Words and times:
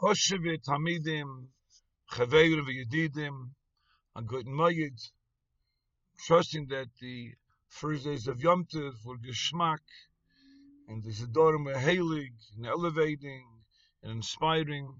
Choshev 0.00 0.60
Tamidim, 0.64 1.46
Chaveir 2.10 2.60
v'Yedidim, 2.66 3.50
and 4.16 4.26
Good 4.26 4.46
Mayid, 4.46 5.00
trusting 6.26 6.66
that 6.66 6.88
the 7.00 7.32
first 7.68 8.04
days 8.04 8.26
of 8.26 8.40
Yom 8.40 8.64
Tov 8.64 8.92
were 9.04 9.18
geschmack, 9.18 9.78
and 10.88 11.04
the 11.04 11.10
Zidorim 11.10 11.64
were 11.64 11.74
heilig, 11.74 12.34
and 12.56 12.66
elevating, 12.66 13.46
and 14.02 14.12
inspiring. 14.12 14.92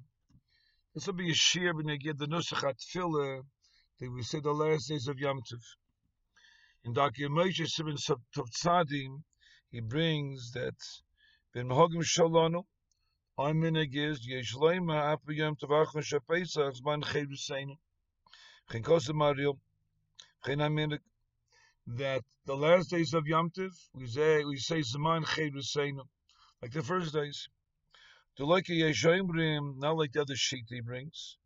This 0.95 1.09
will 1.09 1.15
be 1.15 1.33
a 1.33 1.35
shir 1.35 1.75
when 1.75 1.87
they 1.87 1.99
get 1.99 2.17
the 2.17 2.27
Nusach 2.27 2.63
HaTfilah, 2.63 3.43
that 3.99 4.11
we 4.13 4.23
say 4.23 4.39
the 4.39 4.53
last 4.53 4.89
days 4.91 5.09
of 5.09 5.19
Yom 5.19 5.41
Tov. 5.41 5.63
In 6.85 6.93
Dr. 6.93 7.29
Moshe 7.31 7.67
Simon 7.67 7.97
Tov 7.97 8.21
Tzadim, 8.33 9.25
he 9.73 9.81
brings 9.81 10.53
that 10.53 10.77
Ben 11.53 11.67
Mahogim 11.67 12.05
Shalonu, 12.05 12.65
I'm 13.37 13.65
in 13.65 13.75
a 13.75 13.85
giz, 13.85 14.25
Yesh 14.29 14.55
Leima, 14.55 15.17
Apu 15.17 15.35
Yom 15.35 15.57
Tov 15.57 15.71
Achon 15.71 16.03
Shapesach, 16.05 16.81
Zman 16.81 17.03
Chedu 17.03 17.37
Chen 18.71 18.83
Kosa 18.85 19.13
Mariel, 19.13 19.59
Chen 20.47 20.59
Aminik, 20.59 21.01
that 21.85 22.23
the 22.47 22.57
last 22.57 22.91
days 22.91 23.13
of 23.13 23.27
Yom 23.27 23.51
Tov, 23.51 23.73
we 23.93 24.07
say, 24.07 24.45
we 24.45 24.57
say 24.57 24.83
Zman 24.83 25.25
cheduseinu, 25.25 26.07
like 26.63 26.71
the 26.71 26.85
first 26.85 27.13
days. 27.13 27.49
To 28.37 28.47
like 28.47 28.69
a 28.69 28.73
Yeshayimrim, 28.73 29.79
not 29.79 29.97
like 29.97 30.13
the 30.13 30.23
other 30.23 30.37
sheet 30.37 30.67
he 30.69 30.81
brings. 30.81 31.37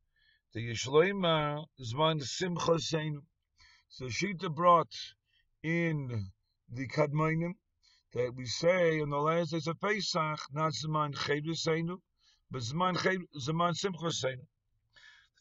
The 0.53 0.71
Yeshleima 0.71 1.63
uh, 1.63 1.65
Zman 1.83 2.23
Simcha 2.23 2.73
Seinu. 2.73 3.23
So 3.89 4.05
Shita 4.07 4.55
brought 4.55 4.93
in 5.63 6.33
the 6.71 6.87
Kadmainim 6.87 7.55
that 8.15 8.35
we 8.35 8.47
say 8.47 9.01
in 9.01 9.11
the 9.11 9.19
last 9.19 9.51
days 9.51 9.67
of 9.67 9.79
Pesach, 9.81 10.41
not 10.53 10.73
Zman 10.73 11.15
Chedu 11.15 11.55
Seinu, 11.55 12.01
but 12.51 12.63
Zman 12.63 12.97
Zman 13.39 13.75
Simcha 13.77 14.07
Seinu. 14.07 14.47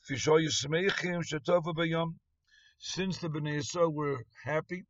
Fishoy 0.09 0.45
Yismeichim 0.45 1.23
Shetova 1.23 1.73
Bayom. 1.73 2.15
Since 2.77 3.19
the 3.19 3.29
Bnei 3.29 3.59
Yisrael 3.59 3.93
were 3.93 4.23
happy, 4.43 4.83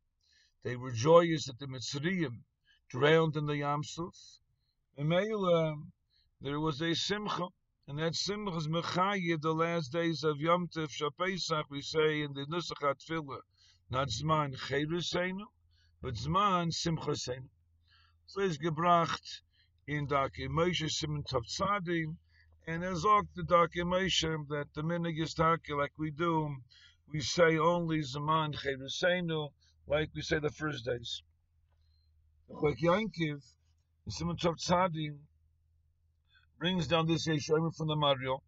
they 0.64 0.76
were 0.76 0.90
joyous 0.90 1.46
that 1.46 1.58
the 1.58 1.66
Mitzrayim 1.66 2.42
drowned 2.88 3.36
in 3.36 3.46
the 3.46 3.54
Yamsuf. 3.54 4.40
And 4.96 5.12
there 6.40 6.60
was 6.60 6.82
a 6.82 6.94
simcha, 6.94 7.46
and 7.86 7.98
that 8.00 8.14
simcha 8.16 8.56
is 8.56 8.66
mechayiv 8.66 9.40
the 9.40 9.54
last 9.54 9.92
days 9.92 10.24
of 10.24 10.40
Yom 10.40 10.66
Tov 10.68 10.90
Shapesach. 10.90 11.64
We 11.70 11.80
say 11.80 12.22
in 12.22 12.32
the 12.34 12.44
Nusach 12.46 12.82
HaTfilah, 12.82 13.40
not 13.88 14.08
Zman 14.08 14.56
Cheruseinu, 14.56 15.46
but 16.02 16.14
Zman 16.14 16.72
Simcha 16.72 17.12
Seinu. 17.12 17.48
So 18.30 18.42
it's 18.42 18.58
gebracht 18.58 19.40
in 19.86 20.06
Dake 20.06 20.50
Moshe 20.50 20.84
Tov 21.24 21.46
Tzadim, 21.46 22.18
and 22.66 22.84
as 22.84 23.02
ook 23.06 23.26
the 23.34 23.42
Dake 23.42 23.82
Moshe 23.86 24.46
that 24.48 24.66
the 24.74 24.82
minig 24.82 25.18
is 25.18 25.32
take 25.32 25.70
like 25.70 25.92
we 25.96 26.10
do, 26.10 26.54
we 27.10 27.22
say 27.22 27.56
only 27.56 28.00
Zman 28.00 28.54
Cheruseinu, 28.54 29.50
like 29.86 30.10
we 30.14 30.20
say 30.20 30.38
the 30.40 30.50
first 30.50 30.84
days. 30.84 31.22
Like 32.50 32.76
Yankiv, 32.80 33.42
Simon 34.10 34.36
Tov 34.36 34.56
Tzadim, 34.58 35.20
brings 36.58 36.86
down 36.86 37.06
this 37.06 37.26
Yeshayim 37.26 37.74
from 37.74 37.88
the 37.88 37.96
Mario. 37.96 38.42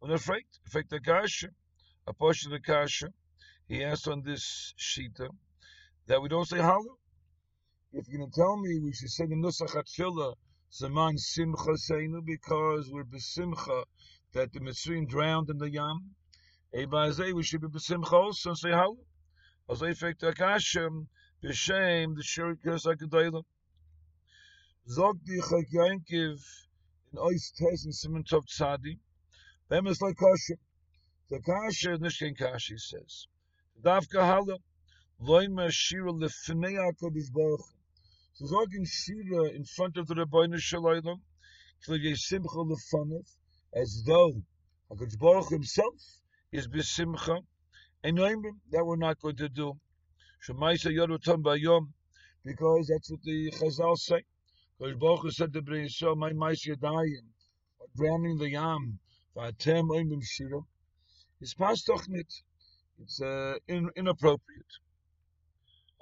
When 0.00 0.10
afraid, 0.10 0.46
affect 0.66 0.90
the 0.90 0.98
Kasha, 0.98 1.50
a 2.08 2.12
portion 2.12 2.52
of 2.52 2.60
the 2.60 2.66
Kasha, 2.66 3.12
he 3.68 3.84
asked 3.84 4.08
on 4.08 4.22
this 4.22 4.74
Shita 4.76 5.28
that 6.06 6.20
we 6.20 6.28
don't 6.28 6.48
say 6.48 6.56
Halu. 6.56 6.96
If 7.92 8.06
you're 8.06 8.18
going 8.18 8.30
to 8.30 8.36
tell 8.36 8.56
me 8.56 8.78
we 8.78 8.92
should 8.92 9.10
say 9.10 9.26
the 9.26 9.34
Nusach 9.34 9.74
HaTfilah, 9.74 10.36
Zaman 10.72 11.18
Simcha 11.18 11.72
Seinu, 11.72 12.24
because 12.24 12.88
we're 12.88 13.02
besimcha 13.02 13.84
that 14.32 14.52
the 14.52 14.60
Mitzrayim 14.60 15.08
drowned 15.08 15.50
in 15.50 15.58
the 15.58 15.68
Yam, 15.68 16.14
Ebazay, 16.72 17.34
we 17.34 17.42
should 17.42 17.60
be 17.60 17.66
besimcha 17.66 18.12
also 18.12 18.50
and 18.50 18.58
say 18.58 18.68
Halu. 18.68 18.96
As 19.68 19.82
I 19.82 19.88
affect 19.88 20.20
the 20.20 20.32
Kasha, 20.32 20.88
b'shem, 21.42 22.14
the 22.14 22.22
Shurikas 22.22 22.86
HaKadolim. 22.86 23.42
Zog 24.88 25.24
di 25.24 25.40
Chak 25.40 25.66
Yankiv, 25.74 26.40
in 27.12 27.18
Ois 27.18 27.52
Tes 27.58 27.84
and 27.86 27.94
Simon 27.94 28.22
Tov 28.22 28.44
Tzadi. 28.46 29.00
Them 29.68 29.88
is 29.88 30.00
like 30.00 30.16
Kasha. 30.16 30.54
The 31.28 31.40
Kasha 31.40 31.94
is 31.94 31.98
Nishkin 31.98 32.38
Kasha, 32.38 32.74
he 32.74 32.78
says. 32.78 33.26
Davka 33.82 34.20
Hala, 34.20 34.58
Loima 35.20 35.72
Shira 35.72 36.12
Lefnei 36.12 36.74
HaKadosh 36.74 37.32
Baruch 37.32 37.79
So 38.40 38.46
Zogin 38.46 38.88
Shira 38.88 39.50
in 39.50 39.66
front 39.66 39.98
of 39.98 40.06
the 40.06 40.14
Rabbeinu 40.14 40.54
Shalaylam, 40.54 41.20
Kli 41.86 42.16
Simcha 42.16 42.48
Lefanev, 42.48 43.28
as 43.74 44.02
though 44.06 44.32
HaKadosh 44.90 45.18
Baruch 45.18 45.50
himself 45.50 45.94
is 46.50 46.66
Besimcha, 46.66 47.44
and 48.02 48.16
Noimim, 48.16 48.60
that 48.70 48.82
we're 48.82 48.96
not 48.96 49.20
going 49.20 49.36
to 49.36 49.50
do. 49.50 49.74
Shemaisa 50.48 50.86
Yorutam 50.86 51.42
Bayom, 51.42 51.88
because 52.42 52.86
that's 52.86 53.10
what 53.10 53.20
the 53.24 53.50
Chazal 53.50 53.98
say. 53.98 54.24
Because 54.78 54.96
Baruch 54.96 55.32
said 55.32 55.52
to 55.52 55.60
Bnei 55.60 55.84
Yisrael, 55.84 56.16
"My 56.16 56.32
mice 56.32 56.66
yadayim, 56.66 57.26
drowning 57.94 58.38
the 58.38 58.52
yam, 58.52 59.00
v'atem 59.36 59.90
oimim 59.90 60.22
shira." 60.24 60.60
It's 61.42 61.52
past 61.52 61.86
dochnit. 61.88 62.32
It's 63.02 63.20
uh, 63.20 63.56
in, 63.68 63.90
inappropriate. 63.96 64.72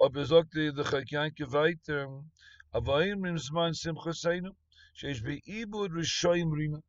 Aber 0.01 0.25
sagt 0.25 0.55
die 0.55 0.71
der 0.73 0.85
Chakyanke 0.85 1.51
weiter, 1.51 2.23
Avayim 2.71 3.25
im 3.25 3.37
Zman 3.37 3.73
Simcha 3.73 4.13
Seinu, 4.13 4.55
sheish 4.95 5.21
be'ibud 5.21 5.91
rishoyim 5.91 6.53
rina. 6.53 6.81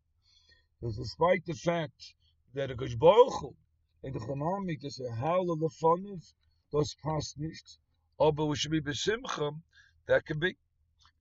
Because 0.78 0.96
despite 0.96 1.44
the 1.44 1.54
fact 1.54 2.14
that 2.54 2.70
a 2.70 2.76
Kosh 2.76 2.94
Baruch 2.94 3.40
Hu, 3.40 3.56
in 4.04 4.12
the 4.12 4.20
Chanamik, 4.20 4.80
there's 4.82 5.00
a 5.00 5.12
howl 5.16 5.50
of 5.50 5.58
the 5.58 5.70
funniv, 5.82 6.22
das 6.70 6.94
passt 7.02 7.36
nicht. 7.36 7.78
Aber 8.20 8.46
we 8.46 8.54
should 8.54 8.70
be 8.70 8.80
besimcha, 8.80 9.60
that 10.06 10.24
can 10.24 10.38
be. 10.38 10.56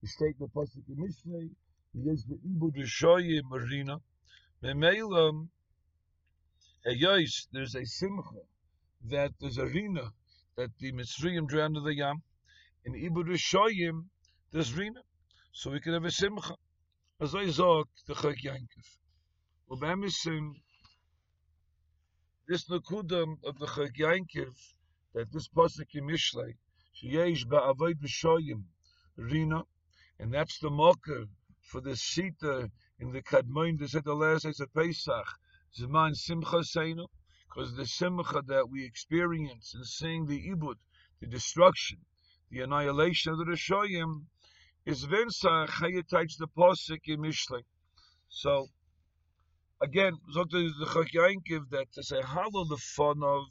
We 0.00 0.06
state 0.06 0.38
the 0.38 0.46
pasuk 0.46 0.88
in 0.88 0.96
Mishnah. 0.96 1.48
Yes, 1.92 2.22
the 2.22 2.36
ibu 2.36 2.70
deshoye 2.70 3.42
marina. 3.42 4.00
Memeilam. 4.62 5.48
Yes, 6.86 7.48
there's 7.50 7.74
a 7.74 7.84
simcha 7.84 8.42
that 9.06 9.32
there's 9.40 9.58
a 9.58 9.66
rina 9.66 10.12
that 10.56 10.70
the 10.78 10.92
Mitzrayim 10.92 11.46
drowned 11.46 11.76
in 11.76 11.84
the 11.84 11.94
yam. 11.94 12.22
In 12.84 12.94
ibu 12.94 13.24
deshoyim, 13.24 14.08
there's 14.52 14.74
rina, 14.74 15.02
so 15.52 15.70
we 15.70 15.80
can 15.80 15.92
have 15.92 16.04
a 16.04 16.10
simcha. 16.10 16.54
As 17.20 17.34
I 17.34 17.46
zog 17.50 17.88
the 18.06 18.14
Chak 18.14 18.36
Yankiv. 18.44 18.96
Ubamisim. 19.70 20.54
This 22.48 22.68
nakudam 22.68 23.36
of 23.44 23.58
the 23.58 23.66
Chak 23.66 23.94
Yankiv 23.98 24.54
that 25.14 25.30
this 25.32 25.48
pasuk 25.48 25.94
in 25.94 26.04
Mishlei, 26.04 26.56
sheyesh 27.02 27.44
ba'avoid 27.46 28.00
b'shoyim 28.00 28.64
rina. 29.16 29.64
And 30.18 30.32
that's 30.32 30.58
the 30.58 30.70
mocker 30.70 31.26
for 31.62 31.80
the 31.80 31.96
Sita 31.96 32.70
in 32.98 33.12
the 33.12 33.22
Kadmoin, 33.22 33.78
they 33.78 33.86
said 33.86 34.04
the 34.04 34.14
last 34.14 34.44
days 34.44 34.60
of 34.60 34.72
Pesach, 34.74 35.26
Zman 35.78 36.14
Simcha 36.14 36.58
Seinu, 36.58 37.06
because 37.50 37.74
the 37.74 37.84
Simcha 37.84 38.42
that 38.46 38.70
we 38.70 38.84
experience 38.84 39.74
in 39.74 39.84
seeing 39.84 40.26
the 40.26 40.50
Ibud, 40.50 40.76
the 41.20 41.26
destruction, 41.26 41.98
the 42.48 42.60
annihilation 42.60 43.32
of 43.32 43.38
the 43.38 43.44
Rishoyim, 43.44 44.26
is 44.86 45.02
you 45.02 46.02
touch 46.04 46.36
the 46.38 46.46
Posik 46.56 47.00
in 47.06 47.20
Mishlei. 47.20 47.64
So, 48.28 48.68
again, 49.80 50.12
Zokta 50.32 50.64
is 50.64 50.74
the 50.78 50.86
Chakyankiv 50.86 51.70
that 51.70 51.92
to 51.94 52.02
say, 52.04 52.22
Hallow 52.22 52.64
the 52.64 52.76
fun 52.76 53.20
of, 53.24 53.46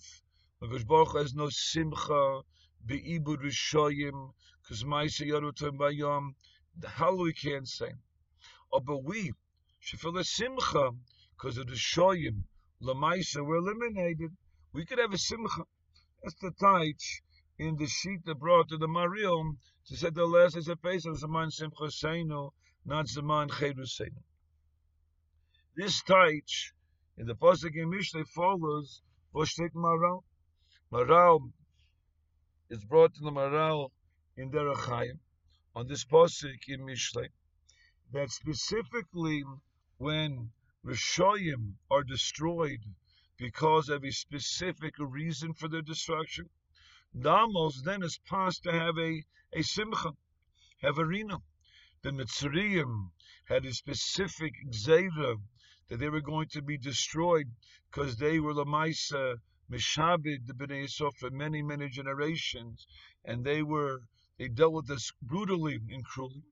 because 0.61 0.85
Baruch 0.85 1.17
has 1.17 1.33
no 1.35 1.49
Simcha, 1.49 2.41
Be'ibud 2.85 3.43
Rishoyim, 3.43 4.33
because 4.61 4.83
Maisa 4.85 5.27
Yorutam 5.27 5.77
Bayom, 5.77 6.35
the 6.77 6.87
hell 6.87 7.17
we 7.17 7.33
can't 7.33 7.67
say. 7.67 7.91
Oh, 8.71 8.79
but 8.79 9.03
we 9.03 9.33
should 9.79 9.99
feel 9.99 10.17
a 10.17 10.23
simcha 10.23 10.91
because 11.35 11.57
of 11.57 11.67
the 11.67 11.73
shoyim. 11.73 12.43
Lamaisa 12.81 13.45
were 13.45 13.57
eliminated. 13.57 14.35
We 14.73 14.85
could 14.85 14.99
have 14.99 15.13
a 15.13 15.17
simcha. 15.17 15.63
That's 16.23 16.35
the 16.35 16.51
taich 16.51 17.21
in 17.57 17.75
the 17.77 17.87
sheet 17.87 18.23
that 18.25 18.39
brought 18.39 18.69
to 18.69 18.77
the 18.77 18.87
Mariam 18.87 19.59
to 19.87 19.97
say 19.97 20.09
the 20.09 20.25
last 20.25 20.55
is 20.55 20.67
a 20.67 20.75
face 20.77 21.05
of 21.05 21.17
Zaman 21.17 21.51
Simcha 21.51 21.85
Seinu, 21.85 22.51
not 22.85 23.07
Zaman 23.07 23.49
Chedu 23.49 23.85
Seinu. 23.85 24.23
This 25.75 26.01
taich 26.03 26.71
in 27.17 27.27
the 27.27 27.35
Pasuk 27.35 27.75
in 27.75 27.89
Mishlei 27.89 28.25
follows 28.27 29.01
Voshtek 29.33 29.73
Maral. 29.73 30.23
Maral 30.91 31.51
is 32.69 32.83
brought 32.85 33.13
to 33.15 33.21
the 33.21 33.31
Maral 33.31 33.91
in 34.37 34.51
Derechayim 34.51 35.19
on 35.75 35.87
this 35.87 36.05
pasuk 36.05 36.67
in 36.67 36.81
Mishlei 36.81 37.29
that 38.11 38.29
specifically 38.31 39.43
when 39.97 40.51
Rishoyim 40.85 41.75
are 41.91 42.03
destroyed 42.05 42.95
because 43.37 43.89
of 43.89 44.05
a 44.05 44.11
specific 44.11 44.93
reason 44.97 45.53
for 45.53 45.67
their 45.67 45.81
destruction, 45.81 46.49
Damos 47.13 47.83
then 47.83 48.01
is 48.01 48.17
passed 48.19 48.63
to 48.63 48.71
have 48.71 48.97
a, 48.97 49.23
a 49.51 49.61
simcha, 49.61 50.13
have 50.81 50.97
a. 50.97 51.03
The 52.01 52.11
Mitzrayim 52.11 53.11
had 53.45 53.65
a 53.65 53.73
specific 53.73 54.53
zera 54.71 55.41
that 55.89 55.97
they 55.97 56.07
were 56.07 56.21
going 56.21 56.47
to 56.49 56.61
be 56.61 56.77
destroyed 56.77 57.51
because 57.91 58.15
they 58.15 58.39
were 58.39 58.53
the 58.53 58.63
Lamaisa 58.63 59.41
Mishabid, 59.69 60.47
the 60.47 60.53
Bnei 60.53 60.85
Yisrael, 60.85 61.13
for 61.13 61.29
many, 61.29 61.61
many 61.61 61.89
generations, 61.89 62.87
and 63.25 63.43
they 63.43 63.63
were 63.63 64.03
they 64.37 64.47
dealt 64.47 64.73
with 64.73 64.87
this 64.87 65.11
brutally 65.21 65.79
and 65.89 66.05
cruelly. 66.05 66.43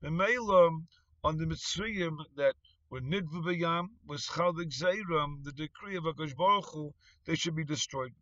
The 0.00 0.10
Mela 0.10 0.80
on 1.22 1.36
the 1.36 1.46
Mitzrayim 1.46 2.18
that 2.34 2.56
were 2.88 3.00
Nidva 3.00 3.42
Bayam 3.44 3.88
was 4.06 4.26
Chaldik 4.26 4.72
Zayram, 4.72 5.42
the 5.42 5.52
decree 5.52 5.96
of 5.96 6.04
Akash 6.04 6.36
Baruch 6.36 6.66
Hu, 6.72 6.94
they 7.24 7.34
should 7.34 7.56
be 7.56 7.64
destroyed. 7.64 8.14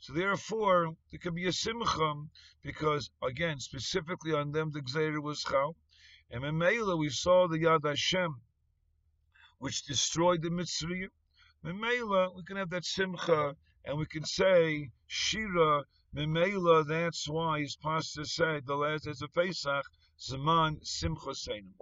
So 0.00 0.12
therefore, 0.12 0.96
there 1.10 1.18
could 1.18 1.34
be 1.34 1.46
a 1.46 1.52
simcha 1.52 2.14
because, 2.62 3.10
again, 3.22 3.60
specifically 3.60 4.32
on 4.32 4.52
them, 4.52 4.70
the 4.72 4.80
Gzeira 4.80 5.22
was 5.22 5.42
Chal. 5.42 5.76
And 6.30 6.44
in 6.44 6.56
Mela, 6.56 6.96
we 6.96 7.10
saw 7.10 7.46
the 7.46 7.58
Yad 7.58 7.86
Hashem, 7.86 8.40
which 9.58 9.84
destroyed 9.84 10.42
the 10.42 10.48
Mitzrayim. 10.48 11.10
Memela, 11.64 12.34
we 12.34 12.42
can 12.42 12.56
have 12.56 12.70
that 12.70 12.84
simcha, 12.84 13.54
and 13.84 13.96
we 13.96 14.06
can 14.06 14.24
say 14.24 14.90
Shira. 15.06 15.84
Memela, 16.12 16.84
that's 16.84 17.28
why 17.28 17.60
his 17.60 17.76
pastor 17.76 18.24
said 18.24 18.66
the 18.66 18.74
last 18.74 19.04
days 19.04 19.22
of 19.22 19.32
Pesach, 19.32 19.84
Zaman 20.18 20.84
Simcha 20.84 21.30
Seinim. 21.30 21.74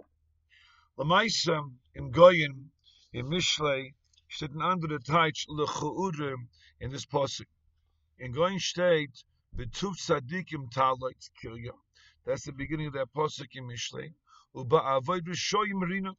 Lamaisa 0.99 1.71
in 1.93 2.11
Goyin 2.11 2.69
in 3.11 3.25
Mishlei 3.27 3.93
steht 4.29 4.51
an 4.51 4.61
andere 4.61 4.99
Teich 4.99 5.45
lechuurim 5.49 6.47
in 6.79 6.91
this 6.91 7.05
pasuk. 7.05 7.47
In 8.17 8.33
Goyin 8.33 8.59
steht 8.59 9.23
betuf 9.55 9.97
tzadikim 9.97 10.71
taloit 10.71 11.29
kirya. 11.43 11.73
That's 12.25 12.45
the 12.45 12.53
beginning 12.53 12.87
of 12.87 12.93
that 12.93 13.11
pasuk 13.13 13.49
in 13.55 13.67
Mishlei. 13.67 14.13
Uba 14.55 14.77
avoid 14.77 15.25
rishoyim 15.25 15.81
rina. 15.81 16.13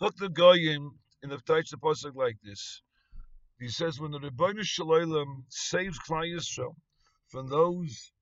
Look 0.00 0.16
the 0.16 0.28
Goyin 0.28 0.90
in 1.22 1.30
the 1.30 1.38
Teich 1.38 1.70
the 1.70 1.78
pasuk 1.78 2.14
like 2.14 2.38
this. 2.42 2.82
He 3.58 3.68
says 3.68 4.00
when 4.00 4.12
the 4.12 4.20
Rebbeinu 4.20 4.62
Shalom 4.62 5.44
saves 5.48 5.98
Klal 5.98 6.32
Yisrael 6.34 6.76
from 7.28 7.48
those 7.48 8.12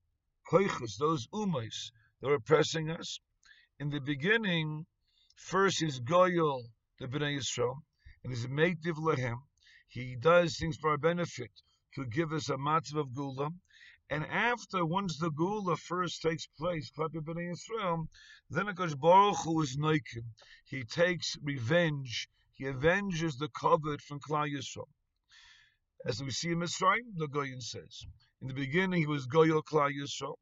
koiches, 0.50 0.96
those 0.96 1.28
umas 1.28 1.92
that 2.20 2.28
were 2.28 2.40
pressing 2.40 2.90
us, 2.90 3.20
in 3.78 3.90
the 3.90 4.00
beginning 4.00 4.86
First 5.38 5.82
is 5.82 6.00
Goyal, 6.00 6.64
the 6.98 7.06
Bnei 7.06 7.38
Yisrael, 7.38 7.82
and 8.24 8.32
is 8.32 8.48
Meitiv 8.48 8.98
Lehem. 8.98 9.40
He 9.86 10.16
does 10.16 10.58
things 10.58 10.76
for 10.76 10.90
our 10.90 10.98
benefit 10.98 11.62
to 11.94 12.04
give 12.04 12.32
us 12.32 12.48
a 12.50 12.56
matzav 12.56 12.98
of 12.98 13.14
Gula. 13.14 13.50
And 14.10 14.26
after, 14.26 14.84
once 14.84 15.16
the 15.16 15.30
Gula 15.30 15.76
first 15.76 16.22
takes 16.22 16.46
place, 16.58 16.90
Klapi 16.90 17.20
Bnei 17.22 17.52
Yisrael, 17.52 18.08
then 18.50 18.66
Akash 18.66 18.98
Baruch 18.98 19.38
Hu 19.44 19.62
is. 19.62 19.78
He 20.64 20.82
takes 20.84 21.36
revenge. 21.40 22.28
He 22.52 22.66
avenges 22.66 23.38
the 23.38 23.48
covet 23.48 24.02
from 24.02 24.18
Klal 24.18 24.52
Yisrael. 24.52 24.88
As 26.04 26.20
we 26.20 26.30
see 26.30 26.50
in 26.50 26.58
Mitzrayim, 26.58 27.16
the 27.16 27.28
Goyin 27.28 27.62
says, 27.62 28.06
in 28.40 28.48
the 28.48 28.54
beginning 28.54 29.00
he 29.00 29.06
was 29.06 29.28
Goyal 29.28 29.62
Klal 29.62 29.92
Yisrael, 29.92 30.36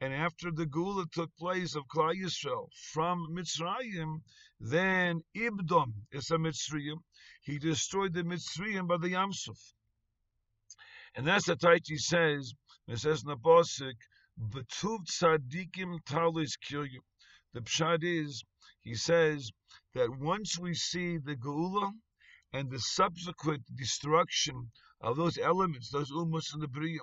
and 0.00 0.14
after 0.14 0.50
the 0.50 0.64
Gula 0.64 1.04
took 1.12 1.36
place 1.36 1.74
of 1.74 1.86
Klal 1.86 2.14
Yisrael 2.14 2.72
from 2.72 3.28
Mitzrayim, 3.36 4.22
then 4.58 5.22
Ibdom 5.36 5.92
is 6.10 6.30
a 6.30 6.38
Mitzrayim. 6.38 7.02
He 7.42 7.58
destroyed 7.58 8.14
the 8.14 8.22
Mitzrayim 8.22 8.86
by 8.88 8.96
the 8.96 9.12
Yamsuf. 9.12 9.74
And 11.14 11.26
that's 11.26 11.46
the 11.46 11.56
Taichi 11.56 11.98
says, 11.98 12.54
it 12.88 12.98
says 12.98 13.22
in 13.22 13.28
the 13.28 13.36
Bosik, 13.36 13.96
Betuv 14.40 15.04
Tzadikim 15.06 16.02
Talis 16.06 16.56
Kiryu. 16.56 17.00
The 17.52 17.60
Pshad 17.60 18.02
is, 18.02 18.42
he 18.80 18.94
says, 18.94 19.50
that 19.94 20.08
once 20.18 20.58
we 20.58 20.72
see 20.72 21.18
the 21.18 21.36
Geula 21.36 21.92
and 22.54 22.70
the 22.70 22.80
subsequent 22.80 23.64
destruction 23.76 24.70
of 25.02 25.16
those 25.16 25.36
elements, 25.36 25.90
those 25.90 26.10
umas 26.10 26.54
in 26.54 26.60
the 26.60 26.68
Bria, 26.68 27.00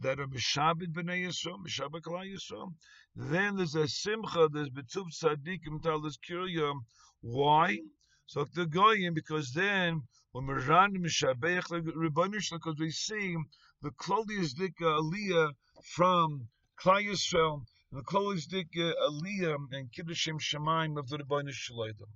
that 0.00 0.18
are 0.18 0.26
Mishabit 0.26 0.92
B'nai 0.92 1.26
Yisrael, 1.26 1.58
Mishabit 1.64 2.00
Kalai 2.02 2.34
Yisrael. 2.34 2.72
Then 3.14 3.56
there's 3.56 3.74
a 3.74 3.86
Simcha, 3.86 4.48
there's 4.50 4.70
B'tub 4.70 5.06
Tzadikim 5.12 5.82
Talis 5.82 6.16
Kirya. 6.18 6.72
Why? 7.20 7.78
So 8.26 8.46
the 8.54 8.66
Goyim, 8.66 9.14
because 9.14 9.52
then 9.52 10.02
when 10.32 10.46
we're 10.46 10.60
ran 10.60 10.94
Mishabech 10.94 11.64
Ribbonish, 11.96 12.50
because 12.50 12.76
we 12.78 12.90
see 12.90 13.36
the 13.82 13.90
Klolius 13.90 14.54
Dika 14.54 15.00
Aliyah 15.00 15.52
from 15.84 16.48
Klai 16.80 17.08
Yisrael, 17.08 17.64
the 17.92 18.02
Klolius 18.02 18.46
Dika 18.46 18.94
Aliyah 19.08 19.56
and 19.72 19.90
Kiddushim 19.92 20.40
Shemaim 20.40 20.98
of 20.98 21.08
the 21.08 21.18
Ribbonish 21.18 21.70
Shalaydim. 21.70 22.08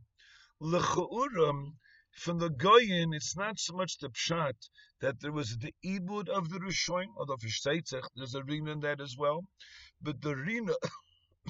L'cha'uram, 0.60 1.72
from 2.14 2.38
the 2.38 2.48
Goyin, 2.48 3.12
it's 3.12 3.36
not 3.36 3.58
so 3.58 3.74
much 3.74 3.98
the 3.98 4.08
pshat 4.08 4.68
that 5.00 5.20
there 5.20 5.32
was 5.32 5.58
the 5.58 5.74
ibud 5.84 6.28
of 6.28 6.48
the 6.48 6.60
Rishoim, 6.60 7.08
although 7.16 7.36
for 7.36 7.48
Shteitzach, 7.48 8.08
there's 8.14 8.36
a 8.36 8.44
rina 8.44 8.70
in 8.70 8.80
that 8.80 9.00
as 9.00 9.16
well, 9.18 9.44
but 10.00 10.22
the 10.22 10.36
rina, 10.36 10.74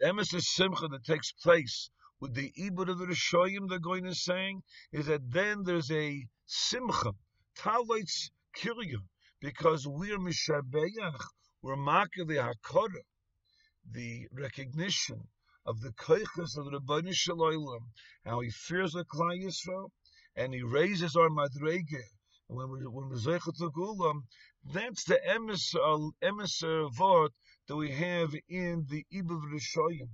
the 0.00 0.06
emes 0.06 0.42
simcha 0.42 0.88
that 0.88 1.04
takes 1.04 1.30
place 1.32 1.88
with 2.18 2.34
the 2.34 2.52
ibud 2.58 2.88
of 2.88 2.98
the 2.98 3.06
Rishoim, 3.06 3.68
the 3.68 3.78
Goyin 3.78 4.08
is 4.08 4.24
saying, 4.24 4.62
is 4.92 5.06
that 5.06 5.30
then 5.30 5.62
there's 5.62 5.90
a 5.92 6.26
simcha, 6.46 7.12
talaitz 7.56 8.30
kirya, 8.56 8.98
because 9.40 9.86
we're 9.86 10.18
mishabeach, 10.18 11.24
we're 11.62 11.76
makali 11.76 12.36
hakara, 12.36 13.02
the 13.88 14.26
recognition 14.32 15.28
of 15.66 15.80
the 15.80 15.92
koiches 15.92 16.56
of 16.56 16.64
the 16.64 16.80
Rebbeinu 16.80 17.14
Shalom, 17.14 17.92
how 18.24 18.40
he 18.40 18.50
fears 18.50 18.92
the 18.92 19.04
Klal 19.04 19.38
Yisrael, 19.38 19.90
and 20.34 20.54
he 20.54 20.62
raises 20.62 21.16
our 21.16 21.28
madrege. 21.28 22.02
When 22.46 22.70
we 22.70 22.86
when 22.86 23.10
we 23.10 23.16
zeichel 23.16 23.56
to 23.58 23.70
Gulam, 23.70 24.22
that's 24.64 25.04
the 25.04 25.20
emissary 26.22 26.84
uh, 26.84 26.88
word 26.98 27.26
uh, 27.26 27.28
that 27.66 27.76
we 27.76 27.92
have 27.92 28.34
in 28.48 28.86
the 28.88 29.06
Ibav 29.12 29.42
Rishoyim. 29.52 30.08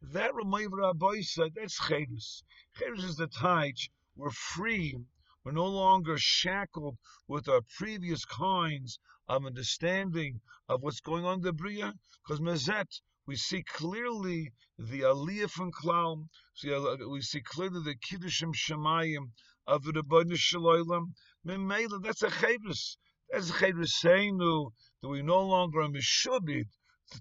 That 0.00 0.32
Ramayv 0.32 0.68
Rabbi 0.72 1.22
said 1.22 1.54
that's 1.54 1.78
Chedus. 1.78 2.44
Chedus 2.76 3.04
is 3.04 3.16
the 3.16 3.28
Taich. 3.28 3.88
We're 4.14 4.30
free. 4.30 4.98
We're 5.42 5.52
no 5.52 5.66
longer 5.66 6.18
shackled 6.18 6.98
with 7.26 7.48
our 7.48 7.62
previous 7.62 8.24
kinds 8.24 8.98
of 9.26 9.46
understanding 9.46 10.40
of 10.68 10.82
what's 10.82 11.00
going 11.00 11.24
on 11.24 11.38
in 11.38 11.42
the 11.42 11.52
Bria, 11.52 11.94
because 12.22 12.40
Mezet, 12.40 13.00
we 13.24 13.36
see 13.36 13.62
clearly 13.62 14.52
the 14.76 15.02
Aliyah 15.02 15.48
from 15.48 15.70
Klal. 15.70 16.28
Uh, 16.66 16.82
uh, 16.82 16.96
we 17.08 17.20
see 17.20 17.40
clearly 17.40 17.80
the 17.84 17.94
Kiddushim 17.94 18.52
Shemayim 18.52 19.30
of 19.64 19.84
the 19.84 19.92
Rebbeinu 19.92 20.36
Shalom. 20.36 21.14
Memela, 21.46 22.02
that's 22.02 22.24
a 22.24 22.30
chedus. 22.30 22.96
That's 23.30 23.50
a 23.50 23.52
chedus 23.52 24.00
saying 24.00 24.38
that 24.38 24.70
we 25.02 25.22
no 25.22 25.40
longer 25.40 25.82
are 25.82 25.88
mishubid 25.88 26.68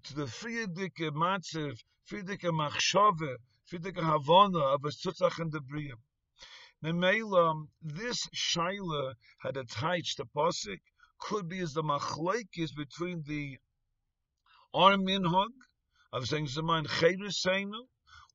to 0.03 0.15
the 0.15 0.25
friedik 0.25 0.97
matziv, 1.11 1.77
friedik 2.09 2.41
machshove, 2.41 3.37
friedik 3.71 4.01
havana 4.01 4.59
of 4.59 4.83
a 4.83 4.89
tzutzach 4.89 5.39
and 5.39 5.51
the 5.51 5.61
bria. 5.61 5.93
Memela, 6.83 7.67
this 7.79 8.27
shaila 8.35 9.13
had 9.41 9.55
attached 9.55 10.17
the 10.17 10.25
posik 10.25 10.81
could 11.19 11.47
be 11.47 11.59
as 11.59 11.73
the 11.73 11.83
machlekes 11.83 12.75
between 12.75 13.21
the 13.27 13.59
of 16.13 16.27
saying 16.27 16.47
Chedus 16.47 17.41
Seinu, 17.41 17.87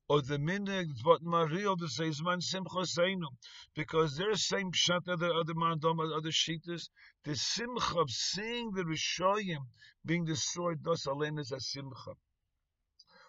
or 0.09 0.23
the 0.23 0.39
minig 0.39 1.05
what 1.05 1.23
Mario 1.23 1.77
to 1.77 1.89
say 1.89 2.11
Zaman 2.11 2.41
Simcha 2.41 2.87
Seinu, 2.87 3.27
because 3.75 4.17
they're 4.17 4.37
same 4.37 4.71
pshat 4.73 5.09
other 5.09 5.35
other 5.35 5.55
mandom 5.55 6.01
other 6.01 6.31
shitas. 6.31 6.89
The 7.25 7.35
simcha 7.35 7.99
of 7.99 8.09
seeing 8.11 8.71
the 8.71 8.85
Rishoyim 8.85 9.67
being 10.05 10.25
destroyed, 10.25 10.85
thus 10.85 11.07
alone 11.07 11.39
is 11.39 11.53
a 11.53 11.61
simcha. 11.61 12.13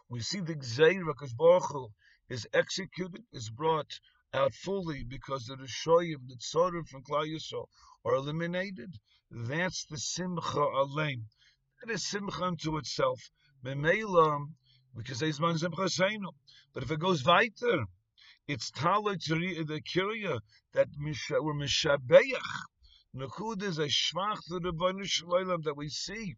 We 0.07 0.21
see 0.21 0.39
the 0.39 0.55
Gzeira 0.55 1.07
because 1.07 1.33
Baruch 1.33 1.91
is 2.29 2.47
executed, 2.53 3.25
is 3.33 3.49
brought 3.49 3.99
out 4.33 4.53
fully 4.53 5.03
because 5.03 5.45
the 5.47 5.57
Rishoyim, 5.57 6.27
the 6.27 6.35
Tzorim 6.35 6.87
from 6.87 7.03
Klal 7.03 7.25
Yisrael, 7.25 7.67
are 8.05 8.15
eliminated. 8.15 8.93
That's 9.29 9.85
the 9.85 9.97
simcha 9.97 10.59
alone. 10.59 11.25
That 11.81 11.91
is 11.91 12.07
simcha 12.07 12.43
unto 12.43 12.77
itself. 12.77 13.19
Because 13.63 15.21
it's 15.21 15.39
man 15.39 15.57
simcha 15.57 15.87
But 16.73 16.83
if 16.83 16.91
it 16.91 16.99
goes 16.99 17.23
weiter, 17.25 17.85
it's 18.47 18.71
talit 18.71 19.29
uh, 19.31 19.63
the 19.65 19.81
kirya 19.81 20.39
that 20.73 20.87
we're 20.97 21.53
mishabeach. 21.53 22.39
Nakud 23.15 23.63
is 23.63 23.79
a 23.79 23.87
shvach 23.87 24.37
to 24.47 24.59
the 24.59 24.71
Rebbeinu 24.71 25.63
that 25.63 25.75
we 25.75 25.89
see 25.89 26.35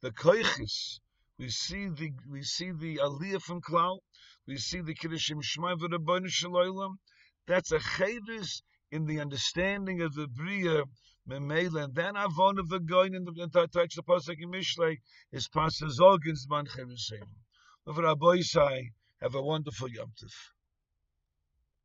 the 0.00 0.10
koiches. 0.10 1.00
We 1.38 1.50
see 1.50 1.88
the 1.88 2.12
we 2.28 2.42
see 2.42 2.70
the 2.72 2.96
aliyah 2.96 3.42
from 3.42 3.60
Klal. 3.60 3.98
We 4.46 4.56
see 4.56 4.80
the 4.80 4.94
kiddushim 4.94 5.42
shmai 5.42 5.78
the 5.78 6.28
Shalom. 6.28 6.98
That's 7.46 7.72
a 7.72 7.78
chedus 7.78 8.62
in 8.90 9.04
the 9.04 9.20
understanding 9.20 10.00
of 10.00 10.14
the 10.14 10.26
bria 10.26 10.84
memela, 11.28 11.84
and 11.84 11.94
then 11.94 12.16
avon 12.16 12.58
of 12.58 12.68
the 12.68 12.80
going 12.80 13.14
in 13.14 13.24
the 13.24 13.68
touch 13.72 13.94
the 13.94 14.02
pasuk 14.02 14.40
in 14.40 14.50
Mishlei 14.50 14.98
is 15.32 15.48
pasuk 15.48 15.90
zogins 15.98 16.48
man 16.48 16.66
chevisim. 16.66 17.28
Over 17.86 18.02
Rabbi 18.02 18.42
have 19.20 19.34
a 19.34 19.42
wonderful 19.42 19.88
yom 19.88 20.12